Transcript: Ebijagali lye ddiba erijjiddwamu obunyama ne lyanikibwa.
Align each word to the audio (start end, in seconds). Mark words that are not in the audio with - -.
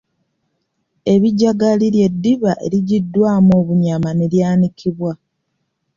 Ebijagali 1.13 1.85
lye 1.95 2.07
ddiba 2.13 2.51
erijjiddwamu 2.65 3.51
obunyama 3.61 4.09
ne 4.13 4.25
lyanikibwa. 4.33 5.11